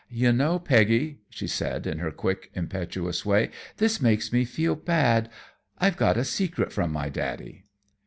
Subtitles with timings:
[0.09, 5.29] "You know, Peggy," she said in her quick, impetuous way, "this makes me feel bad.
[5.77, 7.65] I've got a secret from my daddy."